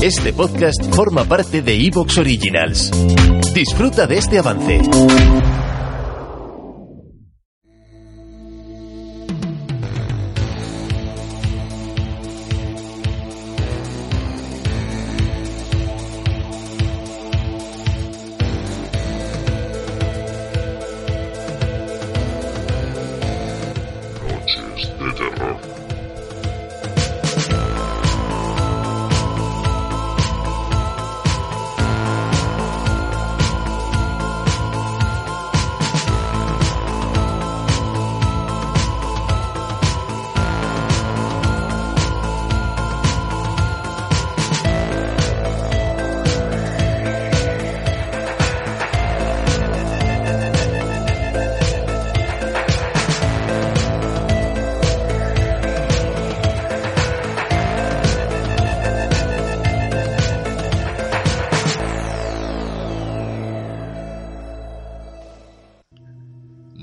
Este 0.00 0.32
podcast 0.32 0.94
forma 0.94 1.24
parte 1.24 1.60
de 1.60 1.74
Evox 1.74 2.18
Originals. 2.18 2.90
Disfruta 3.52 4.06
de 4.06 4.18
este 4.18 4.38
avance. 4.38 4.78
Noches 24.28 24.92
de 24.98 25.12
terror. 25.12 25.87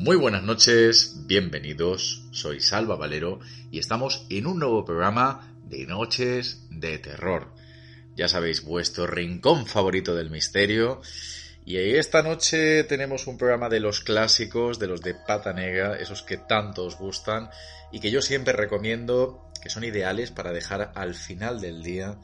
Muy 0.00 0.14
buenas 0.14 0.44
noches, 0.44 1.26
bienvenidos, 1.26 2.22
soy 2.30 2.60
Salva 2.60 2.94
Valero 2.94 3.40
y 3.72 3.80
estamos 3.80 4.26
en 4.30 4.46
un 4.46 4.60
nuevo 4.60 4.84
programa 4.84 5.52
de 5.64 5.86
Noches 5.86 6.68
de 6.70 6.98
Terror. 6.98 7.52
Ya 8.14 8.28
sabéis, 8.28 8.62
vuestro 8.62 9.08
rincón 9.08 9.66
favorito 9.66 10.14
del 10.14 10.30
misterio. 10.30 11.00
Y 11.64 11.78
esta 11.78 12.22
noche 12.22 12.84
tenemos 12.84 13.26
un 13.26 13.38
programa 13.38 13.68
de 13.68 13.80
los 13.80 14.00
clásicos, 14.00 14.78
de 14.78 14.86
los 14.86 15.00
de 15.00 15.16
pata 15.16 15.52
negra, 15.52 15.96
esos 15.98 16.22
que 16.22 16.36
tanto 16.36 16.84
os 16.84 16.96
gustan 16.96 17.50
y 17.90 17.98
que 17.98 18.12
yo 18.12 18.22
siempre 18.22 18.52
recomiendo, 18.52 19.50
que 19.60 19.68
son 19.68 19.82
ideales 19.82 20.30
para 20.30 20.52
dejar 20.52 20.92
al 20.94 21.16
final 21.16 21.60
del 21.60 21.82
día, 21.82 22.20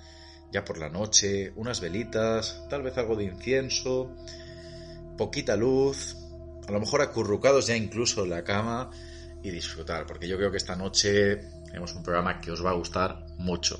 ya 0.52 0.64
por 0.64 0.78
la 0.78 0.90
noche, 0.90 1.52
unas 1.56 1.80
velitas, 1.80 2.64
tal 2.70 2.82
vez 2.82 2.96
algo 2.98 3.16
de 3.16 3.24
incienso, 3.24 4.14
poquita 5.18 5.56
luz, 5.56 6.23
a 6.66 6.72
lo 6.72 6.80
mejor 6.80 7.02
acurrucados 7.02 7.66
ya 7.66 7.76
incluso 7.76 8.24
en 8.24 8.30
la 8.30 8.44
cama 8.44 8.90
y 9.42 9.50
disfrutar, 9.50 10.06
porque 10.06 10.28
yo 10.28 10.36
creo 10.36 10.50
que 10.50 10.56
esta 10.56 10.76
noche 10.76 11.36
tenemos 11.66 11.94
un 11.94 12.02
programa 12.02 12.40
que 12.40 12.50
os 12.50 12.64
va 12.64 12.70
a 12.70 12.74
gustar 12.74 13.26
mucho. 13.36 13.78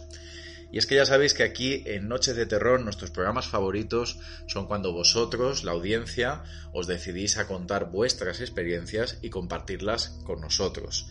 Y 0.71 0.79
es 0.79 0.87
que 0.87 0.97
ya 0.97 1.07
sabéis 1.07 1.35
que 1.35 1.45
aquí 1.45 1.85
en 1.87 2.09
Noches 2.09 2.35
de 2.35 2.47
Terror 2.47 2.81
nuestros 2.81 3.13
programas 3.13 3.47
favoritos 3.47 4.19
son 4.49 4.67
cuando 4.67 4.93
vosotros, 4.93 5.63
la 5.63 5.71
audiencia, 5.71 6.43
os 6.73 6.89
decidís 6.89 7.39
a 7.39 7.47
contar 7.47 7.93
vuestras 7.93 8.41
experiencias 8.41 9.19
y 9.23 9.31
compartirlas 9.31 10.19
con 10.25 10.41
nosotros. 10.41 11.07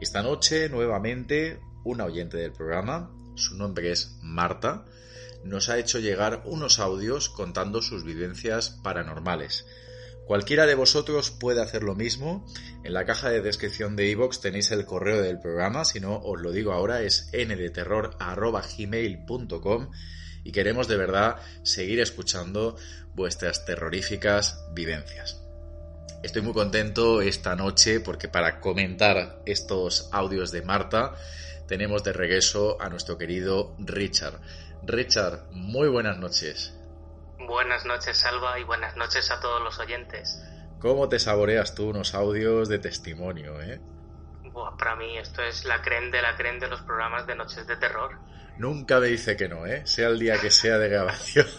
Esta 0.00 0.22
noche, 0.22 0.70
nuevamente, 0.70 1.60
una 1.84 2.06
oyente 2.06 2.38
del 2.38 2.52
programa, 2.52 3.14
su 3.34 3.54
nombre 3.56 3.92
es 3.92 4.16
Marta, 4.22 4.86
nos 5.44 5.68
ha 5.68 5.78
hecho 5.78 5.98
llegar 5.98 6.42
unos 6.46 6.78
audios 6.78 7.28
contando 7.28 7.82
sus 7.82 8.04
vivencias 8.04 8.70
paranormales. 8.82 9.66
Cualquiera 10.26 10.66
de 10.66 10.74
vosotros 10.74 11.30
puede 11.30 11.60
hacer 11.60 11.82
lo 11.82 11.94
mismo. 11.94 12.46
En 12.84 12.94
la 12.94 13.04
caja 13.04 13.28
de 13.30 13.42
descripción 13.42 13.96
de 13.96 14.08
iVoox 14.10 14.40
tenéis 14.40 14.70
el 14.70 14.86
correo 14.86 15.20
del 15.20 15.40
programa, 15.40 15.84
si 15.84 16.00
no 16.00 16.18
os 16.18 16.40
lo 16.40 16.52
digo 16.52 16.72
ahora, 16.72 17.02
es 17.02 17.28
ndeterror.gmail.com 17.32 19.90
y 20.44 20.52
queremos 20.52 20.88
de 20.88 20.96
verdad 20.96 21.36
seguir 21.62 22.00
escuchando 22.00 22.76
vuestras 23.14 23.64
terroríficas 23.64 24.64
vivencias. 24.72 25.40
Estoy 26.22 26.42
muy 26.42 26.52
contento 26.52 27.20
esta 27.20 27.56
noche 27.56 28.00
porque 28.00 28.28
para 28.28 28.60
comentar 28.60 29.42
estos 29.44 30.08
audios 30.12 30.52
de 30.52 30.62
Marta 30.62 31.16
tenemos 31.66 32.04
de 32.04 32.12
regreso 32.12 32.80
a 32.80 32.88
nuestro 32.88 33.18
querido 33.18 33.74
Richard. 33.78 34.40
Richard, 34.84 35.50
muy 35.50 35.88
buenas 35.88 36.18
noches. 36.18 36.74
Buenas 37.52 37.84
noches, 37.84 38.16
Salva, 38.16 38.58
y 38.58 38.64
buenas 38.64 38.96
noches 38.96 39.30
a 39.30 39.38
todos 39.38 39.62
los 39.62 39.78
oyentes. 39.78 40.42
¿Cómo 40.78 41.10
te 41.10 41.18
saboreas 41.18 41.74
tú 41.74 41.90
unos 41.90 42.14
audios 42.14 42.66
de 42.70 42.78
testimonio, 42.78 43.60
eh? 43.60 43.78
Buah, 44.54 44.74
para 44.78 44.96
mí 44.96 45.18
esto 45.18 45.42
es 45.42 45.66
la 45.66 45.82
creen 45.82 46.10
de 46.10 46.22
la 46.22 46.34
creen 46.34 46.58
de 46.58 46.68
los 46.68 46.80
programas 46.80 47.26
de 47.26 47.34
Noches 47.36 47.66
de 47.66 47.76
Terror. 47.76 48.10
Nunca 48.56 48.98
me 49.00 49.08
dice 49.08 49.36
que 49.36 49.48
no, 49.48 49.66
¿eh? 49.66 49.86
Sea 49.86 50.08
el 50.08 50.18
día 50.18 50.40
que 50.40 50.50
sea 50.50 50.78
de 50.78 50.88
grabación. 50.88 51.46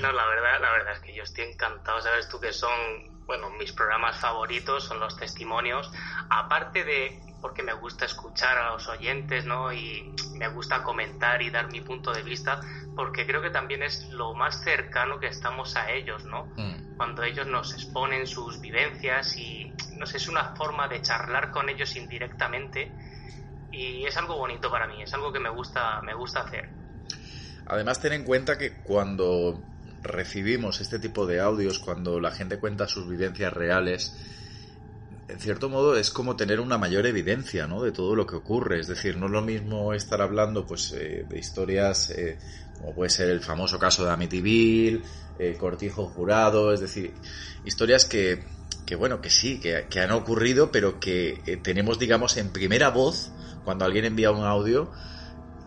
No, 0.00 0.10
la 0.12 0.26
verdad, 0.26 0.60
la 0.60 0.72
verdad 0.72 0.94
es 0.94 1.00
que 1.00 1.14
yo 1.14 1.22
estoy 1.22 1.44
encantado, 1.44 2.00
sabes 2.00 2.28
tú 2.28 2.40
que 2.40 2.52
son, 2.52 2.72
bueno, 3.26 3.50
mis 3.50 3.72
programas 3.72 4.18
favoritos 4.18 4.84
son 4.84 5.00
los 5.00 5.16
testimonios, 5.16 5.90
aparte 6.28 6.84
de 6.84 7.20
porque 7.40 7.62
me 7.62 7.74
gusta 7.74 8.06
escuchar 8.06 8.56
a 8.56 8.72
los 8.72 8.88
oyentes, 8.88 9.44
¿no? 9.44 9.70
Y 9.70 10.14
me 10.38 10.48
gusta 10.48 10.82
comentar 10.82 11.42
y 11.42 11.50
dar 11.50 11.70
mi 11.70 11.82
punto 11.82 12.10
de 12.10 12.22
vista, 12.22 12.62
porque 12.96 13.26
creo 13.26 13.42
que 13.42 13.50
también 13.50 13.82
es 13.82 14.08
lo 14.08 14.32
más 14.32 14.62
cercano 14.64 15.20
que 15.20 15.26
estamos 15.26 15.76
a 15.76 15.90
ellos, 15.90 16.24
¿no? 16.24 16.46
Mm. 16.56 16.96
Cuando 16.96 17.22
ellos 17.22 17.46
nos 17.46 17.74
exponen 17.74 18.26
sus 18.26 18.62
vivencias 18.62 19.36
y, 19.36 19.70
no 19.98 20.06
sé, 20.06 20.16
es 20.16 20.28
una 20.28 20.54
forma 20.56 20.88
de 20.88 21.02
charlar 21.02 21.50
con 21.50 21.68
ellos 21.68 21.94
indirectamente 21.96 22.90
y 23.70 24.06
es 24.06 24.16
algo 24.16 24.38
bonito 24.38 24.70
para 24.70 24.86
mí, 24.86 25.02
es 25.02 25.12
algo 25.12 25.30
que 25.30 25.40
me 25.40 25.50
gusta, 25.50 26.00
me 26.00 26.14
gusta 26.14 26.40
hacer. 26.40 26.70
Además, 27.66 28.00
ten 28.00 28.14
en 28.14 28.24
cuenta 28.24 28.56
que 28.56 28.82
cuando 28.82 29.62
recibimos 30.04 30.80
este 30.80 31.00
tipo 31.00 31.26
de 31.26 31.40
audios, 31.40 31.80
cuando 31.80 32.20
la 32.20 32.30
gente 32.30 32.58
cuenta 32.58 32.86
sus 32.86 33.08
vivencias 33.08 33.52
reales, 33.52 34.14
en 35.26 35.40
cierto 35.40 35.68
modo 35.68 35.96
es 35.96 36.10
como 36.10 36.36
tener 36.36 36.60
una 36.60 36.78
mayor 36.78 37.06
evidencia 37.06 37.66
¿no? 37.66 37.82
de 37.82 37.90
todo 37.90 38.14
lo 38.14 38.26
que 38.26 38.36
ocurre. 38.36 38.78
Es 38.78 38.86
decir, 38.86 39.16
no 39.16 39.26
es 39.26 39.32
lo 39.32 39.42
mismo 39.42 39.92
estar 39.94 40.20
hablando 40.20 40.66
pues, 40.66 40.92
eh, 40.92 41.26
de 41.28 41.38
historias 41.38 42.10
eh, 42.10 42.38
como 42.78 42.94
puede 42.94 43.10
ser 43.10 43.30
el 43.30 43.40
famoso 43.40 43.78
caso 43.78 44.04
de 44.04 44.10
Amityville, 44.10 45.02
eh, 45.38 45.56
Cortijo 45.58 46.06
Jurado, 46.06 46.72
es 46.72 46.80
decir, 46.80 47.12
historias 47.64 48.04
que, 48.04 48.42
que 48.86 48.96
bueno, 48.96 49.20
que 49.20 49.30
sí, 49.30 49.58
que, 49.58 49.86
que 49.88 50.00
han 50.00 50.12
ocurrido, 50.12 50.70
pero 50.70 51.00
que 51.00 51.40
eh, 51.46 51.56
tenemos, 51.56 51.98
digamos, 51.98 52.36
en 52.36 52.50
primera 52.50 52.90
voz, 52.90 53.30
cuando 53.64 53.84
alguien 53.84 54.04
envía 54.04 54.30
un 54.30 54.44
audio, 54.44 54.90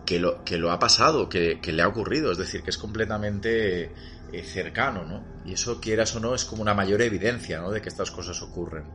que 0.08 0.18
lo, 0.18 0.42
que 0.42 0.56
lo 0.56 0.72
ha 0.72 0.78
pasado, 0.78 1.28
que, 1.28 1.60
que 1.60 1.70
le 1.70 1.82
ha 1.82 1.86
ocurrido, 1.86 2.32
es 2.32 2.38
decir, 2.38 2.62
que 2.62 2.70
es 2.70 2.78
completamente 2.78 3.92
eh, 4.32 4.42
cercano, 4.42 5.04
¿no? 5.04 5.22
Y 5.44 5.52
eso, 5.52 5.82
quieras 5.82 6.16
o 6.16 6.20
no, 6.20 6.34
es 6.34 6.46
como 6.46 6.62
una 6.62 6.72
mayor 6.72 7.02
evidencia, 7.02 7.60
¿no? 7.60 7.70
De 7.70 7.82
que 7.82 7.90
estas 7.90 8.10
cosas 8.10 8.40
ocurren. 8.40 8.86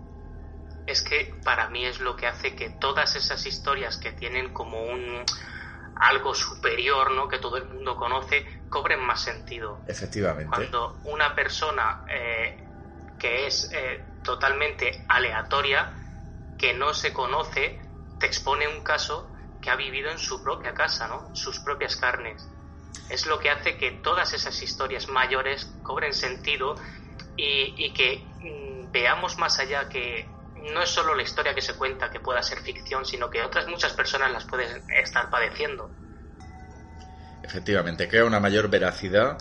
es 0.88 1.03
que 1.03 1.35
para 1.44 1.69
mí 1.69 1.85
es 1.85 2.00
lo 2.00 2.16
que 2.16 2.25
hace 2.25 2.56
que 2.56 2.72
todas 2.72 3.16
esas 3.16 3.46
historias 3.46 3.97
que 3.97 4.12
tienen 4.13 4.53
como 4.53 4.81
un 4.81 5.24
algo 5.97 6.34
superior, 6.34 7.12
¿no? 7.12 7.28
Que 7.28 7.38
todo 7.38 7.57
el 7.57 7.66
mundo 7.66 7.95
conoce, 7.95 8.44
cobren 8.68 9.06
más 9.06 9.22
sentido. 9.22 9.81
Efectivamente. 9.88 10.50
Cuando 10.50 11.00
una 11.03 11.35
persona 11.35 12.06
eh, 12.09 12.57
que 13.19 13.45
es 13.45 13.69
eh, 13.72 14.03
totalmente 14.24 15.06
aleatoria, 15.07 15.94
que 16.57 16.74
no 16.74 16.91
se 16.91 17.13
conoce, 17.13 17.80
te 18.19 18.25
expone 18.25 18.68
un 18.68 18.81
caso 18.81 19.30
que 19.63 19.69
ha 19.69 19.75
vivido 19.75 20.12
en 20.12 20.19
su 20.19 20.44
propia 20.44 20.74
casa, 20.74 21.07
¿no? 21.07 21.31
Sus 21.33 21.60
propias 21.62 21.95
carnes. 21.95 22.50
Es 23.10 23.25
lo 23.25 23.39
que 23.39 23.50
hace 23.50 23.77
que 23.77 23.92
todas 24.04 24.33
esas 24.33 24.62
historias 24.62 25.07
mayores 25.07 25.65
cobren 25.81 26.13
sentido 26.13 26.75
y, 27.38 27.94
que 27.94 28.27
mm, 28.42 28.92
veamos 28.92 29.38
más 29.38 29.60
allá 29.60 29.88
que 29.89 30.27
no 30.74 30.81
es 30.81 30.89
solo 30.89 31.15
la 31.15 31.24
historia 31.24 31.56
que 31.56 31.62
se 31.62 31.75
cuenta 31.75 32.12
que 32.12 32.19
pueda 32.19 32.42
ser 32.44 32.60
ficción, 32.60 33.06
sino 33.06 33.30
que 33.30 33.42
otras 33.42 33.68
muchas 33.68 33.94
personas 33.94 34.31
las 34.31 34.45
pueden 34.45 34.83
estar 35.01 35.30
padeciendo. 35.30 35.89
Efectivamente, 37.42 38.07
crea 38.07 38.25
una 38.25 38.39
mayor 38.39 38.69
veracidad 38.69 39.38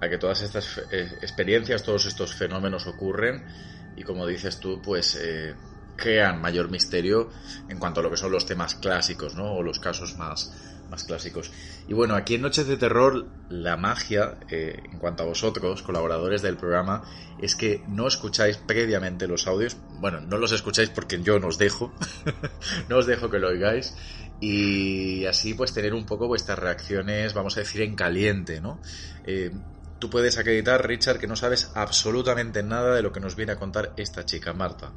a 0.00 0.08
que 0.08 0.18
todas 0.18 0.42
estas 0.42 0.78
eh, 0.90 1.18
experiencias, 1.22 1.82
todos 1.82 2.06
estos 2.06 2.34
fenómenos 2.34 2.86
ocurren 2.86 3.46
y 3.94 4.02
como 4.02 4.26
dices 4.26 4.60
tú, 4.60 4.82
pues 4.82 5.14
eh, 5.14 5.56
crean 5.96 6.40
mayor 6.40 6.70
misterio 6.70 7.30
en 7.68 7.78
cuanto 7.78 8.00
a 8.00 8.02
lo 8.02 8.10
que 8.10 8.16
son 8.16 8.32
los 8.32 8.46
temas 8.46 8.74
clásicos, 8.74 9.34
¿no? 9.34 9.52
O 9.54 9.62
los 9.62 9.78
casos 9.78 10.16
más, 10.16 10.52
más 10.90 11.04
clásicos. 11.04 11.50
Y 11.88 11.94
bueno, 11.94 12.14
aquí 12.14 12.34
en 12.34 12.42
Noches 12.42 12.66
de 12.66 12.76
Terror, 12.76 13.26
la 13.48 13.76
magia, 13.76 14.38
eh, 14.50 14.80
en 14.84 14.98
cuanto 14.98 15.22
a 15.22 15.26
vosotros, 15.26 15.82
colaboradores 15.82 16.42
del 16.42 16.56
programa, 16.56 17.02
es 17.40 17.56
que 17.56 17.82
no 17.88 18.06
escucháis 18.06 18.58
previamente 18.58 19.26
los 19.26 19.46
audios. 19.46 19.76
Bueno, 20.00 20.20
no 20.20 20.38
los 20.38 20.52
escucháis 20.52 20.90
porque 20.90 21.22
yo 21.22 21.38
no 21.38 21.48
os 21.48 21.58
dejo, 21.58 21.92
no 22.88 22.98
os 22.98 23.06
dejo 23.06 23.30
que 23.30 23.38
lo 23.38 23.48
oigáis. 23.48 23.94
y 24.38 25.24
así 25.24 25.54
pues 25.54 25.72
tener 25.72 25.94
un 25.94 26.04
poco 26.04 26.28
vuestras 26.28 26.58
reacciones, 26.58 27.32
vamos 27.32 27.56
a 27.56 27.60
decir, 27.60 27.80
en 27.82 27.94
caliente, 27.94 28.60
¿no? 28.60 28.80
Eh, 29.24 29.50
tú 29.98 30.10
puedes 30.10 30.36
acreditar, 30.38 30.86
Richard, 30.86 31.18
que 31.18 31.26
no 31.26 31.36
sabes 31.36 31.70
absolutamente 31.74 32.62
nada 32.62 32.94
de 32.94 33.02
lo 33.02 33.12
que 33.12 33.20
nos 33.20 33.34
viene 33.34 33.52
a 33.52 33.56
contar 33.56 33.92
esta 33.96 34.24
chica, 34.24 34.52
Marta. 34.52 34.92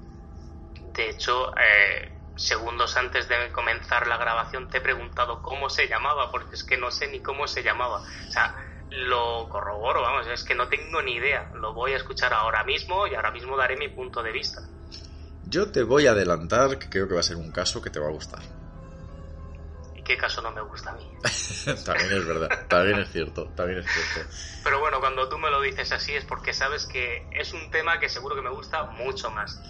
De 0.93 1.09
hecho, 1.09 1.51
eh, 1.57 2.19
segundos 2.35 2.95
antes 2.97 3.27
de 3.27 3.51
comenzar 3.51 4.07
la 4.07 4.17
grabación 4.17 4.69
te 4.69 4.77
he 4.77 4.81
preguntado 4.81 5.41
cómo 5.41 5.69
se 5.69 5.87
llamaba, 5.87 6.31
porque 6.31 6.55
es 6.55 6.63
que 6.63 6.77
no 6.77 6.89
sé 6.89 7.07
ni 7.07 7.21
cómo 7.21 7.47
se 7.47 7.63
llamaba. 7.63 7.97
O 7.97 8.31
sea, 8.31 8.55
lo 8.91 9.47
corroboro, 9.49 10.01
vamos, 10.01 10.27
es 10.27 10.43
que 10.43 10.55
no 10.55 10.67
tengo 10.67 11.01
ni 11.01 11.15
idea. 11.15 11.51
Lo 11.55 11.73
voy 11.73 11.93
a 11.93 11.97
escuchar 11.97 12.33
ahora 12.33 12.63
mismo 12.63 13.07
y 13.07 13.15
ahora 13.15 13.31
mismo 13.31 13.57
daré 13.57 13.77
mi 13.77 13.89
punto 13.89 14.23
de 14.23 14.31
vista. 14.31 14.61
Yo 15.43 15.71
te 15.71 15.83
voy 15.83 16.07
a 16.07 16.11
adelantar 16.11 16.77
que 16.79 16.89
creo 16.89 17.07
que 17.07 17.13
va 17.13 17.19
a 17.19 17.23
ser 17.23 17.37
un 17.37 17.51
caso 17.51 17.81
que 17.81 17.89
te 17.89 17.99
va 17.99 18.07
a 18.07 18.11
gustar. 18.11 18.41
¿Y 19.95 20.03
qué 20.03 20.17
caso 20.17 20.41
no 20.41 20.51
me 20.51 20.61
gusta 20.61 20.91
a 20.91 20.93
mí? 20.93 21.11
también 21.85 22.11
es 22.13 22.25
verdad, 22.25 22.67
también 22.67 22.99
es 22.99 23.11
cierto, 23.11 23.49
también 23.55 23.79
es 23.79 23.85
cierto. 23.91 24.29
Pero 24.63 24.79
bueno, 24.79 24.99
cuando 24.99 25.27
tú 25.27 25.37
me 25.37 25.49
lo 25.49 25.61
dices 25.61 25.91
así 25.91 26.13
es 26.15 26.25
porque 26.25 26.53
sabes 26.53 26.85
que 26.85 27.27
es 27.31 27.53
un 27.53 27.69
tema 27.69 27.99
que 27.99 28.09
seguro 28.09 28.35
que 28.35 28.41
me 28.41 28.49
gusta 28.49 28.85
mucho 28.91 29.29
más. 29.31 29.61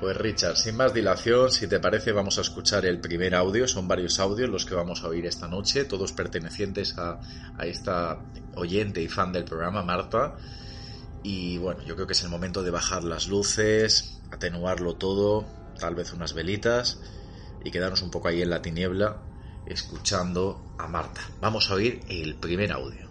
Pues 0.00 0.16
Richard, 0.16 0.56
sin 0.56 0.76
más 0.76 0.94
dilación, 0.94 1.52
si 1.52 1.66
te 1.66 1.78
parece 1.78 2.12
vamos 2.12 2.38
a 2.38 2.40
escuchar 2.40 2.86
el 2.86 3.00
primer 3.00 3.34
audio, 3.34 3.68
son 3.68 3.86
varios 3.86 4.18
audios 4.18 4.48
los 4.48 4.64
que 4.64 4.74
vamos 4.74 5.04
a 5.04 5.08
oír 5.08 5.26
esta 5.26 5.46
noche, 5.46 5.84
todos 5.84 6.12
pertenecientes 6.12 6.96
a, 6.96 7.20
esta 7.62 8.24
oyente 8.54 9.02
y 9.02 9.08
fan 9.08 9.30
del 9.30 9.44
programa, 9.44 9.82
Marta. 9.82 10.38
Y 11.22 11.58
bueno, 11.58 11.82
yo 11.82 11.96
creo 11.96 12.06
que 12.06 12.14
es 12.14 12.22
el 12.22 12.30
momento 12.30 12.62
de 12.62 12.70
bajar 12.70 13.04
las 13.04 13.28
luces, 13.28 14.22
atenuarlo 14.30 14.96
todo, 14.96 15.46
tal 15.78 15.94
vez 15.94 16.14
unas 16.14 16.32
velitas 16.32 16.98
y 17.62 17.70
quedarnos 17.70 18.00
un 18.00 18.10
poco 18.10 18.28
ahí 18.28 18.40
en 18.40 18.48
la 18.48 18.62
tiniebla 18.62 19.18
escuchando 19.66 20.76
a 20.78 20.88
Marta. 20.88 21.20
Vamos 21.42 21.70
a 21.70 21.74
oír 21.74 22.00
el 22.08 22.36
primer 22.36 22.72
audio. 22.72 23.09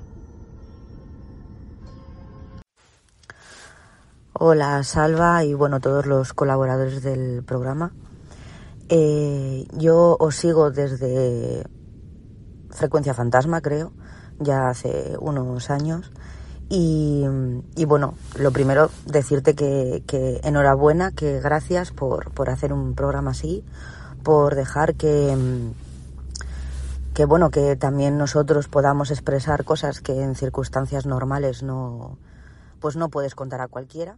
Hola 4.42 4.82
Salva 4.86 5.44
y 5.44 5.54
bueno 5.54 5.82
todos 5.82 6.06
los 6.06 6.32
colaboradores 6.32 7.04
del 7.04 7.44
programa. 7.44 7.92
Eh, 8.88 9.68
yo 9.74 10.16
os 10.18 10.38
sigo 10.38 10.72
desde 10.72 11.68
Frecuencia 12.70 13.14
Fantasma 13.14 13.60
creo, 13.60 13.92
ya 14.40 14.70
hace 14.70 15.18
unos 15.20 15.70
años. 15.70 16.14
Y, 16.70 17.26
y 17.76 17.84
bueno, 17.84 18.14
lo 18.38 18.52
primero 18.52 18.90
decirte 19.06 19.56
que, 19.56 20.04
que, 20.08 20.40
enhorabuena, 20.46 21.12
que 21.12 21.42
gracias 21.42 21.92
por, 21.92 22.32
por 22.32 22.50
hacer 22.50 22.72
un 22.72 22.96
programa 22.96 23.32
así, 23.32 23.66
por 24.24 24.56
dejar 24.56 24.96
que, 24.96 25.36
que 27.14 27.26
bueno, 27.26 27.50
que 27.50 27.76
también 27.76 28.18
nosotros 28.18 28.70
podamos 28.70 29.12
expresar 29.12 29.66
cosas 29.66 30.00
que 30.00 30.22
en 30.24 30.36
circunstancias 30.36 31.06
normales 31.06 31.62
no, 31.62 32.18
pues 32.80 32.96
no 32.96 33.10
puedes 33.10 33.36
contar 33.36 33.60
a 33.60 33.68
cualquiera. 33.68 34.18